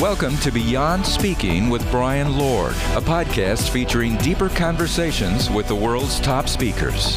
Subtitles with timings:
[0.00, 6.20] Welcome to Beyond Speaking with Brian Lord, a podcast featuring deeper conversations with the world's
[6.20, 7.16] top speakers.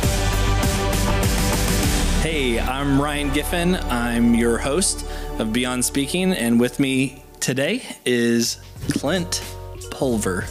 [2.23, 3.75] Hey, I'm Ryan Giffen.
[3.75, 5.05] I'm your host
[5.37, 8.59] of Beyond Speaking, and with me today is
[8.89, 9.43] Clint
[9.91, 10.41] Pulver.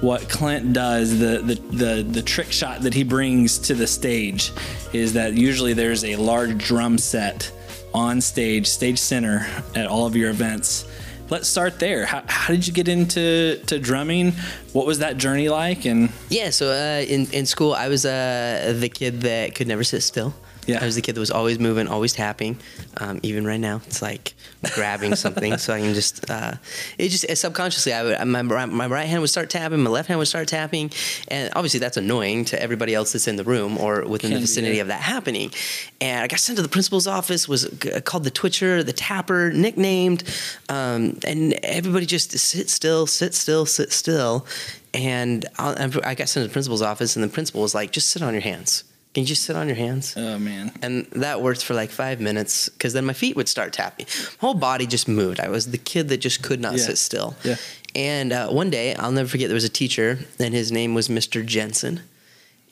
[0.00, 4.50] What Clint does, the, the, the, the trick shot that he brings to the stage,
[4.92, 7.52] is that usually there's a large drum set
[7.94, 9.46] on stage, stage center
[9.76, 10.84] at all of your events
[11.30, 12.06] let's start there.
[12.06, 14.32] How, how did you get into to drumming?
[14.72, 15.84] What was that journey like?
[15.84, 19.84] And yeah, so uh, in in school, I was uh, the kid that could never
[19.84, 20.34] sit still.
[20.66, 20.82] Yeah.
[20.82, 22.58] I was the kid that was always moving, always tapping.
[22.98, 24.34] Um, even right now, it's like
[24.74, 26.28] grabbing something so I can just.
[26.28, 26.54] Uh,
[26.98, 30.18] it just subconsciously, I would my, my right hand would start tapping, my left hand
[30.18, 30.90] would start tapping,
[31.28, 34.40] and obviously that's annoying to everybody else that's in the room or within Can the
[34.40, 35.52] vicinity of that happening.
[36.00, 37.66] And I got sent to the principal's office, was
[38.04, 40.24] called the Twitcher, the Tapper, nicknamed,
[40.68, 44.46] um, and everybody just sit still, sit still, sit still.
[44.94, 48.22] And I got sent to the principal's office, and the principal was like, "Just sit
[48.22, 48.84] on your hands."
[49.16, 50.12] Can you just sit on your hands?
[50.14, 50.72] Oh man!
[50.82, 54.04] And that worked for like five minutes because then my feet would start tapping.
[54.42, 55.40] My whole body just moved.
[55.40, 56.82] I was the kid that just could not yeah.
[56.82, 57.34] sit still.
[57.42, 57.56] Yeah.
[57.94, 59.48] And uh, one day, I'll never forget.
[59.48, 61.42] There was a teacher, and his name was Mr.
[61.46, 62.02] Jensen.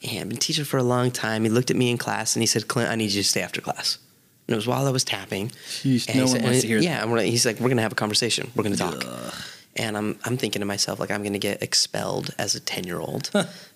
[0.03, 1.45] And I've been teaching for a long time.
[1.45, 3.41] He looked at me in class and he said, "Clint, I need you to stay
[3.41, 3.97] after class."
[4.47, 5.49] And it was while I was tapping.
[5.49, 7.11] Jeez, no one said, wants to hear yeah, that.
[7.11, 8.51] Yeah, he's like, "We're gonna have a conversation.
[8.55, 9.35] We're gonna talk." Ugh.
[9.77, 13.01] And I'm I'm thinking to myself like I'm gonna get expelled as a ten year
[13.01, 13.31] old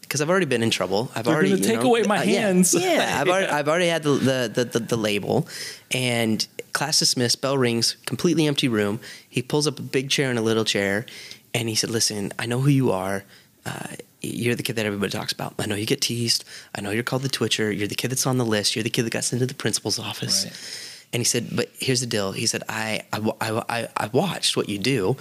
[0.08, 1.10] because I've already been in trouble.
[1.14, 2.72] I've They're already you take know, away my uh, hands.
[2.72, 5.46] Yeah, yeah I've, already, I've already had the the, the the, the label,
[5.90, 7.42] and class dismissed.
[7.42, 7.96] Bell rings.
[8.06, 9.00] Completely empty room.
[9.28, 11.04] He pulls up a big chair and a little chair,
[11.52, 13.24] and he said, "Listen, I know who you are."
[13.66, 15.54] Uh, you're the kid that everybody talks about.
[15.58, 16.44] I know you get teased.
[16.74, 17.70] I know you're called the Twitcher.
[17.70, 18.74] You're the kid that's on the list.
[18.74, 20.44] You're the kid that got sent to the principal's office.
[20.44, 20.88] Right.
[21.12, 22.32] And he said, but here's the deal.
[22.32, 25.16] He said, I, I, I, I watched what you do.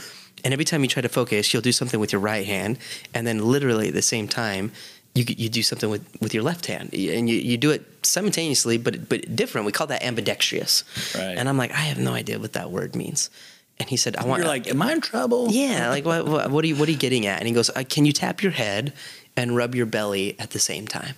[0.47, 2.79] And every time you try to focus, you'll do something with your right hand.
[3.13, 4.71] And then literally at the same time,
[5.13, 6.93] you, you do something with, with your left hand.
[6.93, 9.65] And you, you do it simultaneously but but different.
[9.65, 10.85] We call that ambidextrous.
[11.13, 11.37] Right.
[11.37, 13.29] and i'm like i have no idea what that word means.
[13.77, 15.47] And he said i want you're like am i in trouble?
[15.49, 17.39] Yeah like what, what, what are you what are you getting at?
[17.39, 18.93] And he goes uh, can you tap your head
[19.35, 21.15] and rub your belly at the same time?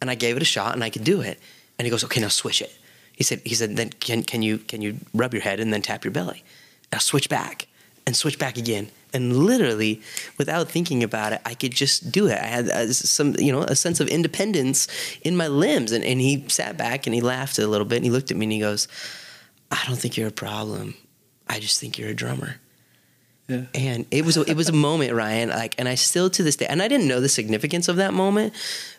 [0.00, 1.38] And i gave it a shot and i could do it.
[1.78, 2.74] And he goes okay now switch it.
[3.12, 5.82] He said he said then can, can you can you rub your head and then
[5.82, 6.42] tap your belly?
[6.90, 7.66] Now switch back
[8.06, 10.02] and switch back again and literally
[10.38, 13.62] without thinking about it i could just do it i had uh, some you know
[13.62, 14.88] a sense of independence
[15.22, 18.04] in my limbs and, and he sat back and he laughed a little bit and
[18.04, 18.88] he looked at me and he goes
[19.70, 20.94] i don't think you're a problem
[21.48, 22.56] i just think you're a drummer
[23.48, 23.64] yeah.
[23.74, 25.50] And it was a, it was a moment, Ryan.
[25.50, 28.14] Like, and I still to this day, and I didn't know the significance of that
[28.14, 28.54] moment,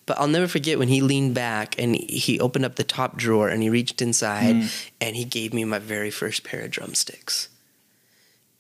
[0.06, 3.50] but I'll never forget when he leaned back and he opened up the top drawer
[3.50, 4.90] and he reached inside mm.
[5.02, 7.50] and he gave me my very first pair of drumsticks.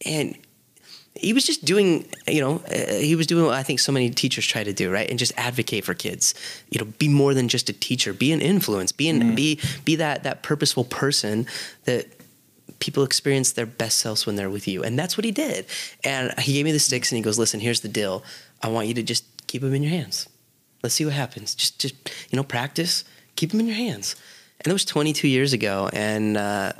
[0.03, 0.37] And
[1.15, 4.09] he was just doing, you know, uh, he was doing what I think so many
[4.09, 5.09] teachers try to do, right?
[5.09, 6.33] And just advocate for kids.
[6.69, 8.13] You know, be more than just a teacher.
[8.13, 8.91] Be an influence.
[8.91, 9.35] Be an, mm.
[9.35, 11.47] be be that that purposeful person
[11.85, 12.07] that
[12.79, 14.83] people experience their best selves when they're with you.
[14.83, 15.65] And that's what he did.
[16.03, 18.23] And he gave me the sticks and he goes, "Listen, here's the deal.
[18.61, 20.27] I want you to just keep them in your hands.
[20.83, 21.55] Let's see what happens.
[21.55, 21.95] Just just
[22.29, 23.05] you know, practice.
[23.37, 24.17] Keep them in your hands."
[24.65, 26.73] And it was 22 years ago, and uh,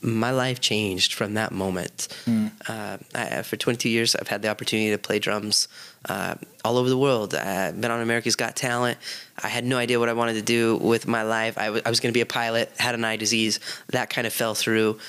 [0.00, 2.06] my life changed from that moment.
[2.24, 2.52] Mm.
[2.68, 5.66] Uh, I, for 22 years, I've had the opportunity to play drums
[6.08, 7.34] uh, all over the world.
[7.34, 8.96] I've been on America's Got Talent.
[9.42, 11.58] I had no idea what I wanted to do with my life.
[11.58, 13.58] I, w- I was going to be a pilot, had an eye disease.
[13.88, 15.00] That kind of fell through.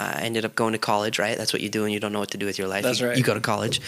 [0.00, 1.36] I ended up going to college, right?
[1.36, 2.82] That's what you do when you don't know what to do with your life.
[2.82, 3.16] That's you, right.
[3.16, 3.80] You go to college,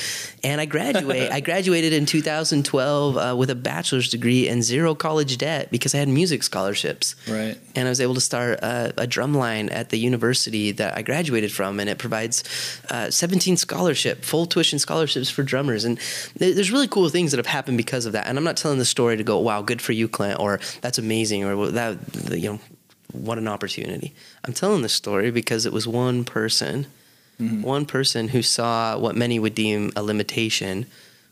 [0.45, 1.31] and I graduate.
[1.33, 5.99] I graduated in 2012 uh, with a bachelor's degree and zero college debt because I
[5.99, 7.15] had music scholarships.
[7.28, 7.59] Right.
[7.75, 11.03] And I was able to start a, a drum line at the university that I
[11.03, 12.44] graduated from, and it provides
[12.91, 15.84] uh, 17 scholarship, full tuition scholarships for drummers.
[15.84, 15.99] And
[16.39, 18.27] th- there's really cool things that have happened because of that.
[18.27, 20.99] And I'm not telling the story to go, "Wow, good for you, Clint," or "That's
[20.99, 21.99] amazing," or "That
[22.31, 22.61] you know."
[23.12, 24.15] What an opportunity.
[24.45, 26.87] I'm telling this story because it was one person,
[27.41, 27.62] mm-hmm.
[27.62, 30.87] one person who saw what many would deem a limitation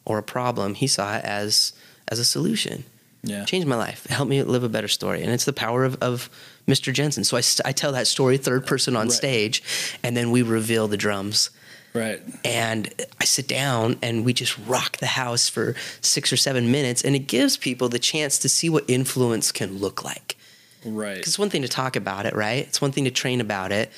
[0.04, 0.74] or a problem.
[0.74, 1.72] He saw it as
[2.08, 2.84] as a solution.
[3.22, 3.44] Yeah.
[3.44, 4.06] Changed my life.
[4.06, 5.22] Helped me live a better story.
[5.22, 6.30] And it's the power of, of
[6.66, 6.92] Mr.
[6.92, 7.24] Jensen.
[7.24, 9.12] So I, I tell that story third person on right.
[9.12, 9.62] stage,
[10.02, 11.50] and then we reveal the drums.
[11.92, 12.22] Right.
[12.44, 12.88] And
[13.20, 17.14] I sit down and we just rock the house for six or seven minutes, and
[17.14, 20.36] it gives people the chance to see what influence can look like.
[20.84, 21.14] Right.
[21.16, 22.66] Because it's one thing to talk about it, right?
[22.66, 23.90] It's one thing to train about it.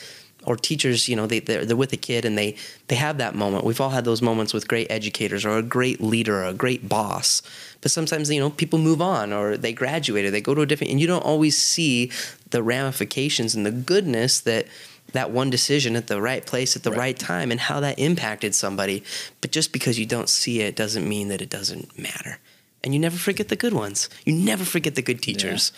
[0.45, 2.57] Or teachers, you know, they they're, they're with a kid and they
[2.89, 3.65] they have that moment.
[3.65, 6.89] We've all had those moments with great educators or a great leader or a great
[6.89, 7.43] boss.
[7.81, 10.67] But sometimes, you know, people move on or they graduate or they go to a
[10.67, 12.11] different, and you don't always see
[12.51, 14.67] the ramifications and the goodness that
[15.13, 16.99] that one decision at the right place at the Right.
[16.99, 19.05] right time and how that impacted somebody.
[19.43, 22.39] But just because you don't see it doesn't mean that it doesn't matter.
[22.83, 24.09] And you never forget the good ones.
[24.25, 25.71] You never forget the good teachers.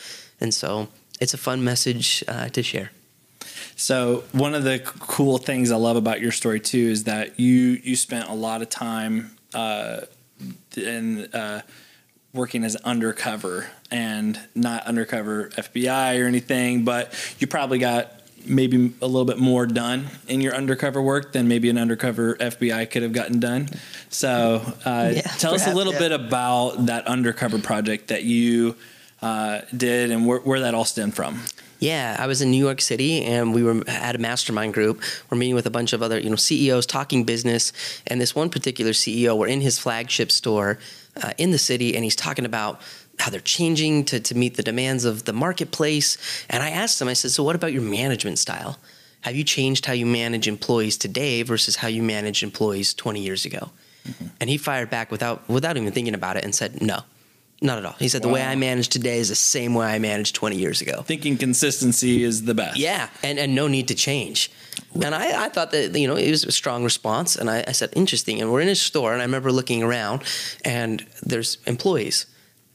[0.44, 0.88] And so
[1.23, 2.91] it's a fun message uh, to share.
[3.76, 7.81] So one of the cool things I love about your story too is that you
[7.82, 10.02] you spent a lot of time uh,
[10.76, 11.62] in uh,
[12.35, 18.12] working as undercover and not undercover FBI or anything, but you probably got
[18.44, 22.90] maybe a little bit more done in your undercover work than maybe an undercover FBI
[22.90, 23.70] could have gotten done.
[24.11, 26.00] So uh, Yeah, tell us a little yeah.
[26.00, 28.76] bit about that undercover project that you
[29.25, 31.41] uh, did and where, where that all stemmed from.
[31.79, 35.03] Yeah, I was in New York City, and we were at a mastermind group.
[35.31, 37.73] We're meeting with a bunch of other, you know, CEOs talking business.
[38.06, 40.79] And this one particular CEO, we're in his flagship store
[41.23, 42.82] uh, in the city, and he's talking about
[43.19, 46.19] how they're changing to to meet the demands of the marketplace.
[46.50, 48.79] And I asked him, I said, "So what about your management style?
[49.23, 53.47] Have you changed how you manage employees today versus how you managed employees 20 years
[53.47, 53.71] ago?"
[54.38, 57.05] And he fired back without without even thinking about it and said, "No."
[57.62, 57.95] Not at all.
[57.99, 58.51] He said, The way Wow.
[58.51, 61.03] I manage today is the same way I managed 20 years ago.
[61.03, 62.77] Thinking consistency is the best.
[62.77, 64.51] Yeah, and, and no need to change.
[64.95, 67.37] And I, I thought that, you know, it was a strong response.
[67.37, 68.41] And I, I said, interesting.
[68.41, 70.23] And we're in a store, and I remember looking around,
[70.65, 72.27] and there's employees.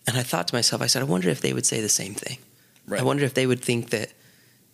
[0.07, 2.13] And I thought to myself, I said, I wonder if they would say the same
[2.13, 2.39] thing.
[2.87, 3.01] Right.
[3.01, 4.11] I wonder if they would think that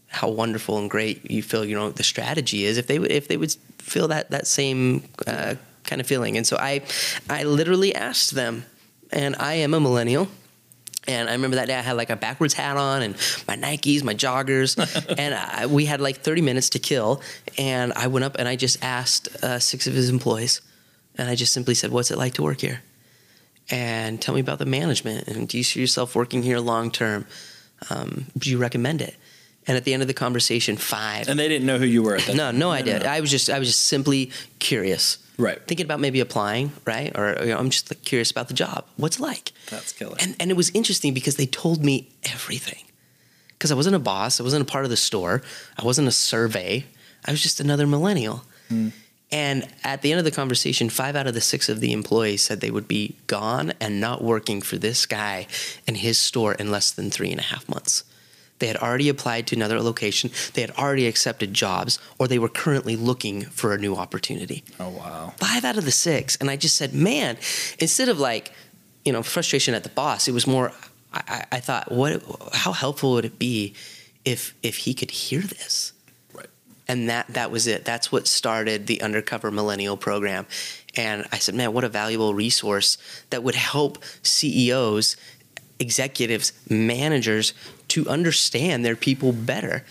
[0.08, 3.28] how wonderful and great you feel, you know, the strategy is, if they would, if
[3.28, 6.38] they would feel that, that same uh, kind of feeling.
[6.38, 6.84] And so I,
[7.30, 8.66] I literally asked them,
[9.12, 10.28] and I am a millennial.
[11.08, 13.16] And I remember that day I had like a backwards hat on and
[13.48, 14.76] my Nikes, my joggers,
[15.18, 17.22] and I, we had like 30 minutes to kill.
[17.58, 20.62] And I went up and I just asked uh, six of his employees,
[21.18, 22.82] and I just simply said, "What's it like to work here?"
[23.70, 25.28] And tell me about the management.
[25.28, 27.26] And do you see yourself working here long term?
[27.90, 29.16] Um, do you recommend it?
[29.68, 31.28] And at the end of the conversation, five.
[31.28, 32.60] And they didn't know who you were at that no, time.
[32.60, 33.10] no idea.
[33.10, 35.60] I was just, I was just simply curious, Right.
[35.68, 37.16] thinking about maybe applying, right?
[37.18, 38.86] Or you know, I'm just like, curious about the job.
[38.98, 39.52] What's it like?
[39.70, 40.16] That's killer.
[40.20, 42.84] And and it was interesting because they told me everything.
[43.50, 45.42] Because I wasn't a boss, I wasn't a part of the store,
[45.78, 46.86] I wasn't a survey.
[47.26, 48.44] I was just another millennial.
[48.70, 48.90] Hmm.
[49.32, 52.44] And at the end of the conversation, five out of the six of the employees
[52.44, 55.48] said they would be gone and not working for this guy
[55.88, 58.04] and his store in less than three and a half months.
[58.60, 62.50] They had already applied to another location, they had already accepted jobs, or they were
[62.50, 65.34] currently looking for a new opportunity oh wow.
[65.38, 66.38] five out of the six.
[66.38, 67.38] And I just said, man,
[67.80, 68.52] instead of like,
[69.04, 70.72] you know, frustration at the boss, it was more,
[71.14, 72.24] I, I- I thought, what,
[72.54, 73.74] how helpful would it be
[74.24, 75.92] if, if he could hear this?
[76.34, 76.48] Right.
[76.88, 77.84] And that, that was it.
[77.86, 80.46] That's what started the Undercover Millennial program.
[80.96, 82.98] And I said, man, what a valuable resource
[83.30, 85.18] that would help CEOs,
[85.80, 87.54] executives, managers
[87.96, 89.82] to understand their people better.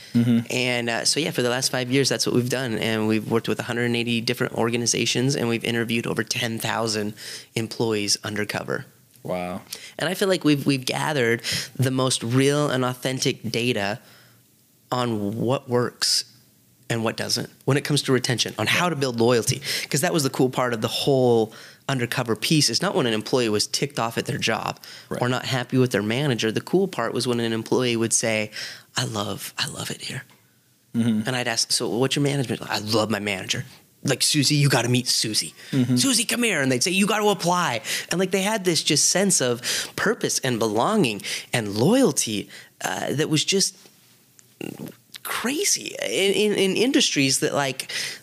[0.50, 2.76] And uh, so, yeah, for the last five years, that's what we've done.
[2.76, 7.14] And we've worked with 180 different organizations and we've interviewed over 10,000
[7.54, 8.84] employees undercover.
[9.22, 9.62] Wow.
[9.98, 11.40] And I feel like we've, we've gathered
[11.76, 14.00] the most real and authentic data
[14.92, 16.26] on what works
[16.90, 19.62] and what doesn't when it comes to retention, on how to build loyalty.
[19.80, 21.54] Because that was the cool part of the whole
[21.88, 22.70] undercover piece.
[22.70, 25.20] Is not when an employee was ticked off at their job Right.
[25.20, 26.50] or not happy with their manager.
[26.52, 28.50] The cool part was when an employee would say,
[28.96, 30.24] "I love, I love it here,"
[30.94, 31.26] Mhm.
[31.26, 33.64] and I'd ask, "So what's your management?" I love my manager.
[34.06, 35.54] Like Susie, you got to meet Susie.
[35.96, 38.82] Susie, come here, and they'd say you got to apply, and like they had this
[38.82, 39.62] just sense of
[39.96, 41.22] purpose and belonging
[41.54, 42.48] and loyalty
[42.82, 43.74] uh, that was just
[45.44, 47.80] crazy in, in, in industries that like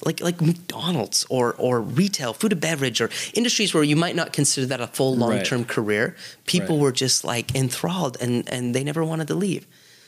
[0.07, 4.33] like like McDonald's or or retail, food and beverage, or industries where you might not
[4.33, 6.15] consider that a full long term career.
[6.45, 6.83] People Right.
[6.83, 9.63] were just like enthralled, and and they never wanted to leave.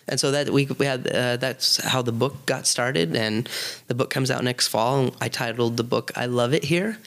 [0.10, 3.48] And so that we we had uh, that's how the book got started, and
[3.90, 4.94] the book comes out next fall.
[5.00, 6.98] And I titled the book "I Love It Here."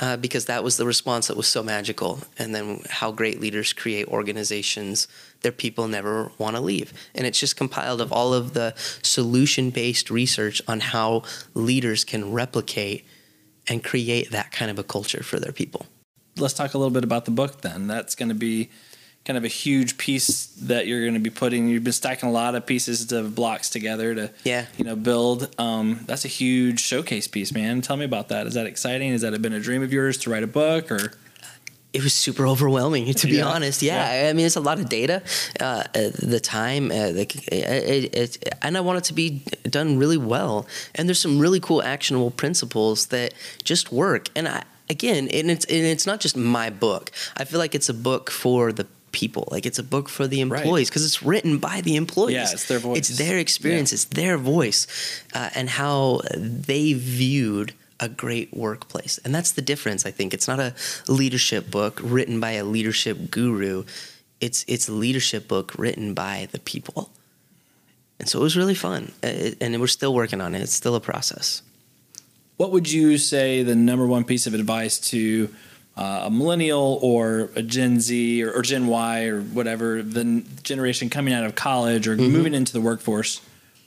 [0.00, 2.66] Uh, because that was the response that was so magical, and then
[3.00, 5.06] how great leaders create organizations
[5.42, 6.92] their people never want to leave.
[7.14, 11.22] And it's just compiled of all of the solution based research on how
[11.54, 13.04] leaders can replicate
[13.68, 15.86] and create that kind of a culture for their people.
[16.36, 17.86] Let's talk a little bit about the book then.
[17.86, 18.70] That's going to be
[19.24, 21.68] kind of a huge piece that you're going to be putting.
[21.68, 24.66] You've been stacking a lot of pieces of blocks together to, Yeah.
[24.76, 25.54] you know, build.
[25.60, 27.82] Um, that's a huge showcase piece, man.
[27.82, 28.48] Tell me about that.
[28.48, 29.12] Is that exciting?
[29.12, 31.12] Has that been a dream of yours to write a book or?
[31.92, 33.46] It was super overwhelming to be Yeah.
[33.46, 34.28] honest yeah.
[34.28, 35.22] i mean it's a lot of data
[35.60, 37.22] uh, uh, the time uh, the,
[37.52, 41.60] it, it, and i want it to be done really well and there's some really
[41.60, 43.34] cool actionable principles that
[43.64, 47.58] just work and i again and it's and it's not just my book i feel
[47.58, 49.46] like it's a book for the people.
[49.50, 52.34] Like it's a book for the employees because it's written by the employees.
[52.34, 52.96] Yeah, it's their voice.
[52.98, 53.92] It's their experience.
[53.92, 53.96] Yeah.
[53.96, 54.86] It's their voice,
[55.34, 59.18] uh, and how they viewed a great workplace.
[59.24, 60.04] And that's the difference.
[60.04, 60.74] I think it's not a
[61.08, 63.84] leadership book written by a leadership guru.
[64.40, 67.10] It's it's a leadership book written by the people.
[68.18, 70.62] And so it was really fun, Uh, and we're still working on it.
[70.62, 71.62] It's still a process.
[72.56, 75.48] What would you say the number one piece of advice to
[75.96, 80.44] uh, a millennial or a Gen Z or, or Gen Y or whatever, the n-
[80.62, 83.40] generation coming out of college or moving into the workforce?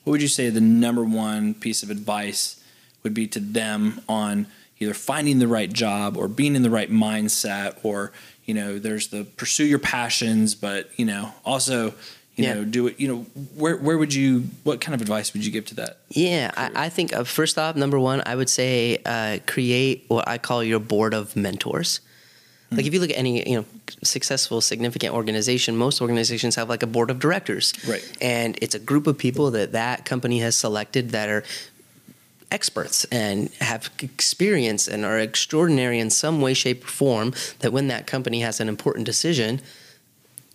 [0.04, 2.62] What would you say the number one piece of advice
[3.06, 4.48] would be to them on
[4.80, 8.12] either finding the right job or being in the right mindset or,
[8.44, 11.94] you know, there's the pursue your passions, but, you know, also,
[12.36, 12.56] you Yeah.
[12.56, 13.20] know, do it, you know,
[13.56, 16.00] where, where would you, what kind of advice would you give to that?
[16.10, 20.28] Yeah, I, I think uh, first off, number one, I would say uh, create what
[20.28, 22.02] I call your board of mentors.
[22.72, 23.66] Like if you look at any you know
[24.04, 28.04] successful, significant organization, most organizations have like a board of directors, Right.
[28.20, 31.44] And it's a group of people that that company has selected that are
[32.52, 37.34] experts and have experience and are extraordinary in some way, shape, or form.
[37.60, 39.62] That when that company has an important decision,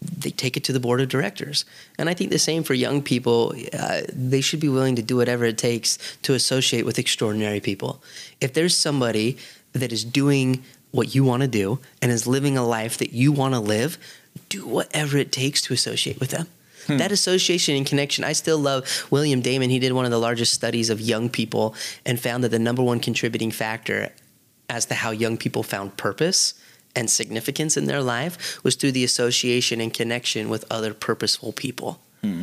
[0.03, 1.65] they take it to the board of directors.
[1.99, 3.55] And I think the same for young people.
[3.73, 8.03] Uh, they should be willing to do whatever it takes to associate with extraordinary people.
[8.41, 9.37] If there's somebody
[9.73, 13.31] that is doing what you want to do and is living a life that you
[13.31, 13.99] want to live,
[14.49, 16.47] do whatever it takes to associate with them.
[16.87, 16.97] Hmm.
[16.97, 19.71] That association and connection, I still love William Damon.
[19.71, 21.75] He did one of the largest studies of young people
[22.07, 24.11] and found that the number one contributing factor
[24.69, 26.55] as to how young people found purpose
[26.97, 32.01] and significance in their life was through the association and connection with other purposeful people.
[32.23, 32.43] Hmm.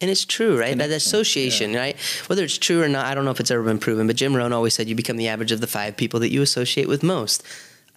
[0.00, 0.76] And it's true, right?
[0.76, 1.96] That association, right?
[2.26, 4.36] Whether it's true or not, I don't know if it's ever been proven, but Jim
[4.36, 7.02] Rohn always said you become the average of the five people that you associate with
[7.02, 7.42] most.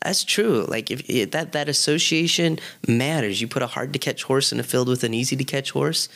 [0.03, 0.65] That's true.
[0.67, 3.41] Like if if that that association matters.
[3.41, 5.71] You put a hard to catch horse in a field with an easy to catch
[5.71, 6.07] horse,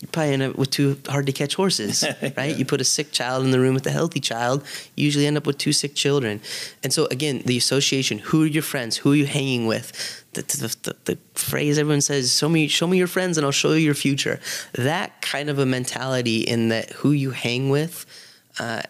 [0.00, 2.04] you probably end up with two hard to catch horses,
[2.36, 2.56] right?
[2.56, 4.64] You put a sick child in the room with a healthy child,
[4.96, 6.40] you usually end up with two sick children.
[6.82, 8.18] And so again, the association.
[8.18, 8.96] Who are your friends?
[8.98, 10.24] Who are you hanging with?
[10.32, 13.52] The, the, the, the phrase everyone says, "Show me, show me your friends, and I'll
[13.52, 14.40] show you your future."
[14.72, 18.06] That kind of a mentality in that who you hang with.
[18.58, 18.82] Uh,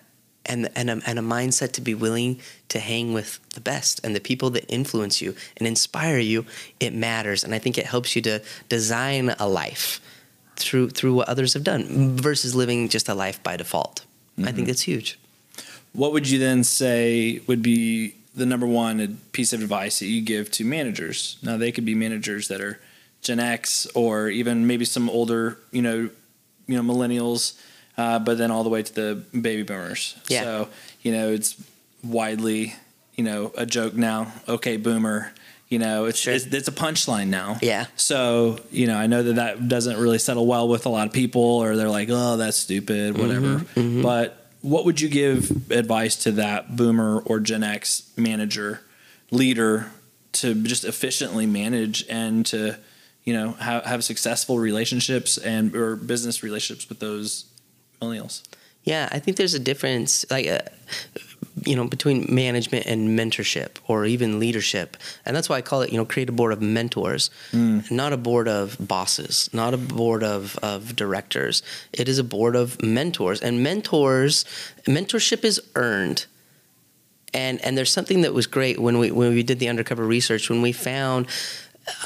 [0.46, 4.14] and and a, and a mindset to be willing to hang with the best and
[4.14, 6.44] the people that influence you and inspire you
[6.78, 7.44] it matters.
[7.44, 10.00] And i think it helps you to design a life
[10.56, 14.04] through through what others have done versus living just a life by default.
[14.38, 14.64] I think mm-hmm.
[14.66, 15.18] that's huge.
[15.92, 20.22] What would you then say would be the number one piece of advice that you
[20.22, 21.36] give to managers?
[21.42, 22.80] Now they could be managers that are
[23.22, 26.10] Gen X or even maybe some older, you know,
[26.66, 27.58] you know, millennials,
[28.00, 29.08] uh, but then all the way to the
[29.48, 30.16] baby boomers.
[30.28, 30.42] Yeah.
[30.42, 30.68] So
[31.02, 31.50] you know, it's
[32.02, 32.74] widely,
[33.16, 34.32] you know, a joke now.
[34.48, 35.32] Okay, boomer.
[35.68, 36.34] You know, it's Sure.
[36.34, 37.56] it's, it's a punchline now.
[37.62, 37.86] Yeah.
[37.96, 41.12] So you know, I know that that doesn't really settle well with a lot of
[41.12, 43.64] people, or they're like, "Oh, that's stupid," whatever.
[44.02, 48.80] But what would you give advice to that boomer or Gen X manager,
[49.30, 49.90] leader,
[50.32, 52.76] to just efficiently manage and to,
[53.24, 57.44] you know, have, have successful relationships and or business relationships with those
[58.00, 58.42] millennials?
[58.84, 60.60] Yeah, I think there's a difference, like, uh,
[61.66, 64.96] you know, between management and mentorship or even leadership.
[65.26, 67.30] And that's why I call it, you know, create a board of mentors,
[67.90, 71.62] not a board of bosses, not a board of, of directors.
[71.92, 73.40] It is a board of mentors.
[73.42, 74.44] And mentors,
[74.86, 76.26] mentorship is earned.
[77.34, 80.50] And, and there's something that was great when we when we did the undercover research
[80.50, 81.28] when we found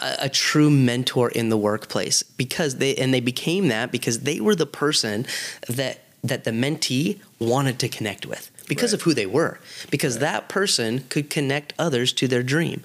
[0.00, 4.41] a, a true mentor in the workplace because they and they became that because they
[4.41, 5.26] were the person
[5.69, 9.00] that that the mentee wanted to connect with because Right.
[9.00, 9.59] of who they were
[9.91, 12.83] because that person could connect others to their dream.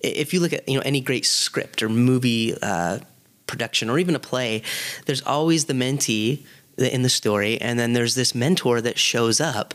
[0.00, 2.98] If you look at you know any great script or movie uh,
[3.46, 4.62] production or even a play
[5.06, 6.42] there's always the mentee
[6.78, 9.74] in the story and then there's this mentor that shows up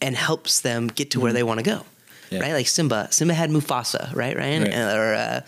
[0.00, 1.84] and helps them get to where they want to go
[2.30, 2.40] Yeah.
[2.40, 2.52] right?
[2.52, 3.08] Like Simba.
[3.10, 4.62] Simba had Mufasa, right, Ryan?
[4.64, 4.74] Right.
[4.74, 5.40] Or uh,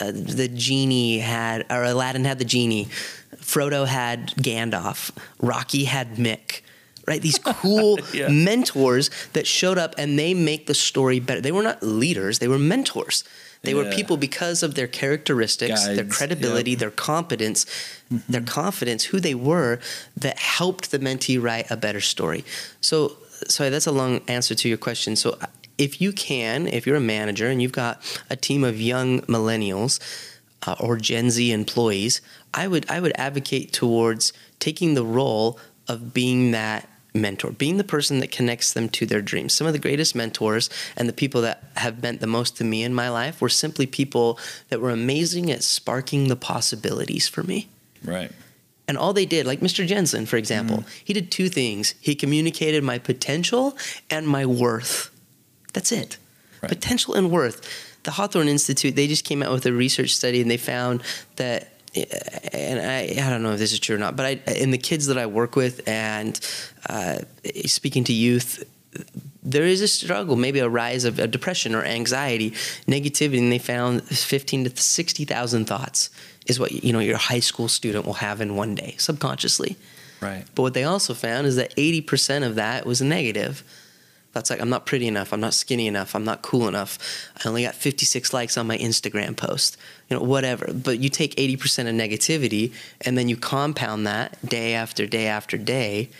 [0.00, 2.86] uh, the genie had, or Aladdin had the genie.
[3.36, 5.10] Frodo had Gandalf.
[5.40, 6.60] Rocky had Mick.
[7.06, 7.22] Right?
[7.22, 8.28] These cool Yeah.
[8.28, 11.40] mentors that showed up and they make the story better.
[11.40, 13.24] They were not leaders, they were mentors.
[13.62, 16.80] They were people because of their characteristics, their credibility, yep.
[16.80, 17.66] their competence,
[18.08, 19.80] their confidence, who they were,
[20.16, 22.44] that helped the mentee write a better story.
[22.80, 23.16] So,
[23.48, 25.16] sorry, that's a long answer to your question.
[25.16, 25.38] So,
[25.78, 30.00] if you can, if you're a manager and you've got a team of young millennials
[30.66, 32.20] uh, or Gen Z employees,
[32.52, 37.84] I would I would advocate towards taking the role of being that mentor, being the
[37.84, 39.52] person that connects them to their dreams.
[39.54, 42.82] Some of the greatest mentors and the people that have meant the most to me
[42.82, 47.68] in my life were simply people that were amazing at sparking the possibilities for me.
[48.04, 48.30] Right.
[48.86, 49.86] And all they did, like Mr.
[49.86, 51.02] Jensen, for example, Mm-hmm.
[51.04, 51.94] he did two things.
[52.00, 53.76] He communicated my potential
[54.10, 55.10] and my worth.
[55.78, 56.16] That's it.
[56.60, 56.68] Right.
[56.68, 58.02] Potential and worth.
[58.02, 61.04] The Hawthorne Institute, they just came out with a research study and they found
[61.36, 61.72] that
[62.52, 64.78] and I, I don't know if this is true or not, but I, in the
[64.78, 66.38] kids that I work with and
[66.88, 67.18] uh,
[67.64, 68.62] speaking to youth,
[69.42, 72.50] there is a struggle, maybe a rise of, of depression or anxiety,
[72.86, 76.10] negativity, and they found 15 to 60,000 thoughts
[76.46, 79.76] is what you know your high school student will have in one day subconsciously.
[80.20, 80.44] Right.
[80.54, 83.62] But what they also found is that 80% of that was negative.
[84.38, 85.32] That's like, I'm not pretty enough.
[85.32, 86.14] I'm not skinny enough.
[86.14, 86.96] I'm not cool enough.
[87.44, 89.76] I only got 56 likes on my Instagram post.
[90.08, 90.72] You know, whatever.
[90.72, 95.56] But you take 80% of negativity and then you compound that day after day after
[95.56, 96.10] day.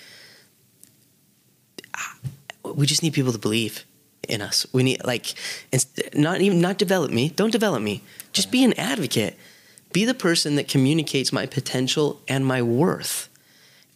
[2.65, 3.85] We just need people to believe
[4.29, 4.67] in us.
[4.73, 5.35] We need, like,
[6.13, 7.29] not even, not develop me.
[7.29, 8.03] Don't develop me.
[8.33, 9.39] Just be an advocate.
[9.93, 13.28] Be the person that communicates my potential and my worth.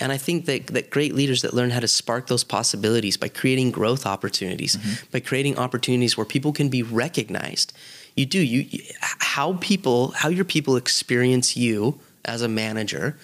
[0.02, 3.28] And I think that, that great leaders that learn how to spark those possibilities by
[3.28, 5.06] creating growth opportunities, mm-hmm.
[5.12, 7.72] by creating opportunities where people can be recognized.
[8.16, 13.16] You do you you- how people how your people experience you as a manager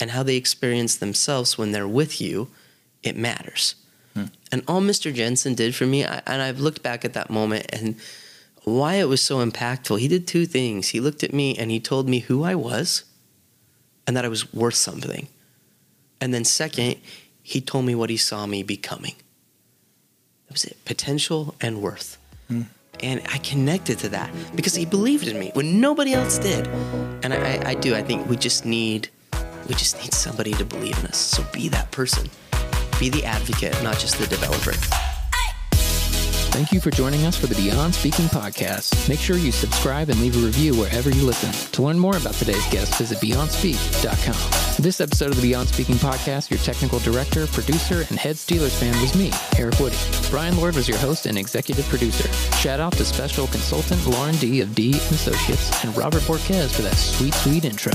[0.00, 2.48] and how they experience themselves when they're with you,
[3.02, 3.76] it matters.
[4.14, 4.24] Hmm.
[4.50, 5.14] And all Mr.
[5.14, 7.96] Jensen did for me, I, and I've looked back at that moment and
[8.64, 10.00] why it was so impactful.
[10.00, 10.88] He did two things.
[10.88, 13.04] He looked at me and he told me who I was
[14.06, 15.28] and that I was worth something.
[16.20, 16.96] And then, second,
[17.42, 19.14] he told me what he saw me becoming.
[20.46, 22.18] That was it potential and worth.
[22.48, 22.62] Hmm.
[23.00, 26.66] And I connected to that because he believed in me when nobody else did.
[27.22, 27.94] And I, I, I do.
[27.94, 29.10] I think we just need
[29.68, 31.16] we just need somebody to believe in us.
[31.16, 32.28] So be that person.
[33.00, 34.72] Be the advocate, not just the developer.
[36.54, 39.08] Thank you for joining us for the Beyond Speaking podcast.
[39.08, 41.50] Make sure you subscribe and leave a review wherever you listen.
[41.72, 44.80] To learn more about today's guest, visit BeyondSpeak.com.
[44.80, 48.94] This episode of the Beyond Speaking podcast, your technical director, producer, and head Steelers fan
[49.00, 49.96] was me, Eric Woody.
[50.30, 52.32] Brian Lord was your host and executive producer.
[52.58, 56.94] Shout out to special consultant Lauren D of D Associates and Robert Borquez for that
[56.94, 57.94] sweet, sweet intro.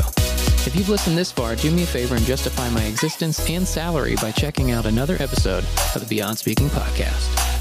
[0.68, 4.18] If you've listened this far, do me a favor and justify my existence and salary
[4.18, 5.64] by checking out another episode
[5.96, 7.59] of the Beyond Speaking podcast.